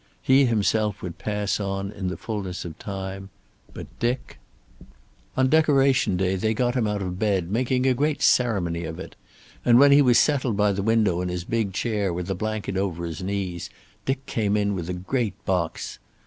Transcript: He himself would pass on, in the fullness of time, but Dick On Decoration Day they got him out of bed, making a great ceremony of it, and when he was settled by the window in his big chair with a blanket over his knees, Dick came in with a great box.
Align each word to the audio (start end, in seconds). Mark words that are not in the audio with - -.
He 0.23 0.45
himself 0.45 1.03
would 1.03 1.19
pass 1.19 1.59
on, 1.59 1.91
in 1.91 2.07
the 2.07 2.17
fullness 2.17 2.65
of 2.65 2.79
time, 2.79 3.29
but 3.71 3.85
Dick 3.99 4.39
On 5.37 5.47
Decoration 5.47 6.17
Day 6.17 6.35
they 6.35 6.55
got 6.55 6.73
him 6.73 6.87
out 6.87 7.03
of 7.03 7.19
bed, 7.19 7.51
making 7.51 7.85
a 7.85 7.93
great 7.93 8.23
ceremony 8.23 8.83
of 8.83 8.97
it, 8.99 9.15
and 9.63 9.77
when 9.79 9.91
he 9.91 10.01
was 10.01 10.17
settled 10.17 10.57
by 10.57 10.71
the 10.71 10.81
window 10.81 11.21
in 11.21 11.29
his 11.29 11.43
big 11.43 11.71
chair 11.71 12.11
with 12.11 12.27
a 12.31 12.33
blanket 12.33 12.77
over 12.77 13.05
his 13.05 13.21
knees, 13.21 13.69
Dick 14.03 14.25
came 14.25 14.57
in 14.57 14.73
with 14.73 14.89
a 14.89 14.93
great 14.95 15.35
box. 15.45 15.99